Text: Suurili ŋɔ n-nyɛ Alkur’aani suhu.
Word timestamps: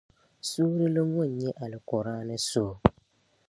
Suurili 0.49 1.01
ŋɔ 1.11 1.23
n-nyɛ 1.29 1.49
Alkur’aani 1.63 2.35
suhu. 2.49 2.73